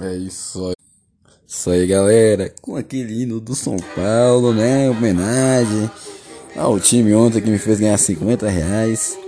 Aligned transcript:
É 0.00 0.14
isso 0.14 0.68
aí. 0.68 0.74
Isso 1.46 1.70
aí, 1.70 1.86
galera. 1.86 2.52
Com 2.60 2.76
aquele 2.76 3.22
hino 3.22 3.40
do 3.40 3.54
São 3.54 3.76
Paulo, 3.96 4.52
né? 4.52 4.90
Homenagem 4.90 5.90
ao 6.56 6.78
time 6.78 7.14
ontem 7.14 7.40
que 7.40 7.50
me 7.50 7.58
fez 7.58 7.80
ganhar 7.80 7.96
50 7.96 8.48
reais. 8.48 9.18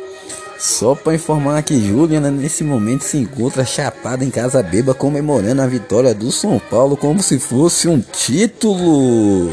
Só 0.59 0.95
para 0.95 1.15
informar 1.15 1.63
que 1.63 1.81
Juliana 1.81 2.31
nesse 2.31 2.63
momento 2.63 3.03
se 3.03 3.17
encontra 3.17 3.65
chapada 3.65 4.23
em 4.23 4.31
casa 4.31 4.63
beba 4.63 4.93
comemorando 4.93 5.63
a 5.63 5.67
vitória 5.67 6.15
do 6.15 6.31
São 6.31 6.59
Paulo 6.59 6.99
como 6.99 7.23
se 7.23 7.39
fosse 7.39 7.89
um 7.89 7.99
título. 8.01 9.51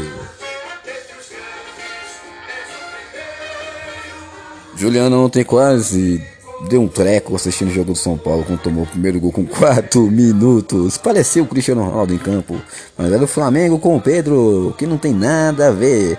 Juliana 4.76 5.16
ontem 5.16 5.42
quase 5.42 6.22
deu 6.66 6.82
um 6.82 6.88
treco 6.88 7.36
assistindo 7.36 7.68
o 7.68 7.72
jogo 7.74 7.92
do 7.92 7.98
São 7.98 8.18
Paulo 8.18 8.44
quando 8.44 8.60
tomou 8.60 8.84
o 8.84 8.86
primeiro 8.86 9.20
gol 9.20 9.32
com 9.32 9.44
4 9.46 10.00
minutos. 10.10 10.96
Pareceu 10.96 11.44
o 11.44 11.46
Cristiano 11.46 11.84
Ronaldo 11.84 12.14
em 12.14 12.18
campo, 12.18 12.60
mas 12.96 13.12
era 13.12 13.22
o 13.22 13.28
Flamengo 13.28 13.78
com 13.78 13.96
o 13.96 14.00
Pedro, 14.00 14.74
que 14.76 14.86
não 14.86 14.98
tem 14.98 15.12
nada 15.12 15.68
a 15.68 15.70
ver. 15.70 16.18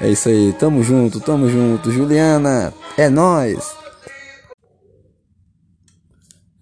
É 0.00 0.08
isso 0.08 0.28
aí, 0.28 0.52
tamo 0.58 0.82
junto, 0.82 1.20
tamo 1.20 1.48
junto. 1.48 1.90
Juliana, 1.90 2.72
é 2.96 3.08
nós. 3.08 3.74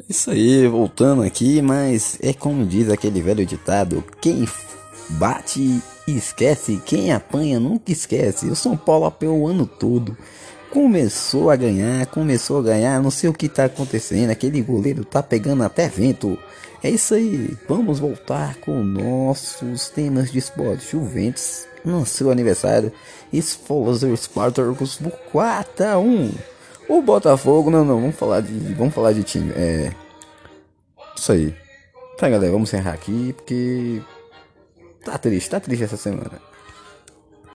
Isso 0.08 0.30
aí, 0.30 0.66
voltando 0.66 1.22
aqui, 1.22 1.62
mas 1.62 2.18
é 2.20 2.32
como 2.32 2.66
diz 2.66 2.90
aquele 2.90 3.22
velho 3.22 3.46
ditado: 3.46 4.04
quem 4.20 4.46
bate 5.10 5.80
esquece, 6.06 6.82
quem 6.84 7.12
apanha 7.12 7.58
nunca 7.60 7.92
esquece. 7.92 8.46
O 8.46 8.56
São 8.56 8.76
Paulo 8.76 9.06
apanhou 9.06 9.40
o 9.40 9.46
ano 9.46 9.66
todo 9.66 10.16
começou 10.70 11.50
a 11.50 11.56
ganhar, 11.56 12.06
começou 12.06 12.58
a 12.58 12.62
ganhar, 12.62 13.02
não 13.02 13.10
sei 13.10 13.28
o 13.28 13.34
que 13.34 13.48
tá 13.48 13.64
acontecendo, 13.64 14.30
aquele 14.30 14.62
goleiro 14.62 15.04
tá 15.04 15.22
pegando 15.22 15.62
até 15.62 15.88
vento. 15.88 16.38
É 16.82 16.88
isso 16.88 17.14
aí, 17.14 17.56
vamos 17.68 17.98
voltar 17.98 18.56
com 18.56 18.82
nossos 18.82 19.90
temas 19.90 20.32
de 20.32 20.38
esporte. 20.38 20.90
Juventus 20.90 21.66
no 21.84 22.06
seu 22.06 22.30
aniversário, 22.30 22.92
Esfolzer 23.32 24.14
Spartacus 24.16 24.96
por 24.96 25.12
4 25.32 25.86
a 25.86 25.98
1. 25.98 26.32
O 26.88 27.02
Botafogo, 27.02 27.70
não, 27.70 27.84
não, 27.84 28.00
vamos 28.00 28.16
falar 28.16 28.40
de, 28.40 28.74
vamos 28.74 28.94
falar 28.94 29.12
de 29.12 29.22
time. 29.22 29.52
É 29.54 29.92
isso 31.16 31.32
aí. 31.32 31.54
Tá, 32.16 32.28
galera, 32.28 32.52
vamos 32.52 32.68
encerrar 32.68 32.92
aqui 32.92 33.32
porque 33.32 34.00
tá 35.04 35.16
triste, 35.18 35.50
tá 35.50 35.60
triste 35.60 35.84
essa 35.84 35.96
semana. 35.96 36.40